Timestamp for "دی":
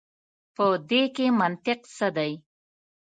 2.17-2.31